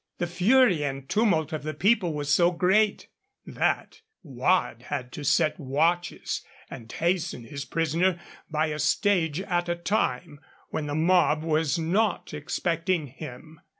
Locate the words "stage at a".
8.79-9.75